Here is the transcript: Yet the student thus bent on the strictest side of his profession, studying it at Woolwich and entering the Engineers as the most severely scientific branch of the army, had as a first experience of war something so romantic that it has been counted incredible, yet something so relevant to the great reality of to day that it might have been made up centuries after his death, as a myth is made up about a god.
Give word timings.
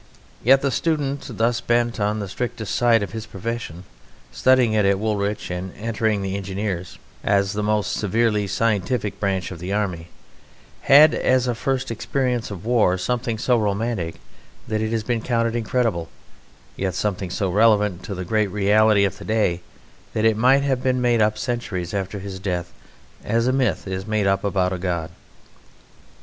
Yet 0.43 0.63
the 0.63 0.71
student 0.71 1.29
thus 1.37 1.61
bent 1.61 1.99
on 1.99 2.17
the 2.17 2.27
strictest 2.27 2.73
side 2.73 3.03
of 3.03 3.11
his 3.11 3.27
profession, 3.27 3.83
studying 4.31 4.73
it 4.73 4.83
at 4.83 4.97
Woolwich 4.97 5.51
and 5.51 5.75
entering 5.77 6.23
the 6.23 6.35
Engineers 6.35 6.97
as 7.23 7.53
the 7.53 7.61
most 7.61 7.91
severely 7.93 8.47
scientific 8.47 9.19
branch 9.19 9.51
of 9.51 9.59
the 9.59 9.71
army, 9.71 10.07
had 10.89 11.13
as 11.13 11.45
a 11.45 11.53
first 11.53 11.91
experience 11.91 12.49
of 12.49 12.65
war 12.65 12.97
something 12.97 13.37
so 13.37 13.59
romantic 13.59 14.15
that 14.67 14.81
it 14.81 14.89
has 14.89 15.03
been 15.03 15.21
counted 15.21 15.55
incredible, 15.55 16.09
yet 16.75 16.95
something 16.95 17.29
so 17.29 17.51
relevant 17.51 18.01
to 18.05 18.15
the 18.15 18.25
great 18.25 18.49
reality 18.49 19.05
of 19.05 19.15
to 19.19 19.23
day 19.23 19.61
that 20.13 20.25
it 20.25 20.35
might 20.35 20.63
have 20.63 20.81
been 20.81 20.99
made 20.99 21.21
up 21.21 21.37
centuries 21.37 21.93
after 21.93 22.17
his 22.17 22.39
death, 22.39 22.73
as 23.23 23.45
a 23.45 23.53
myth 23.53 23.87
is 23.87 24.07
made 24.07 24.25
up 24.25 24.43
about 24.43 24.73
a 24.73 24.79
god. 24.79 25.11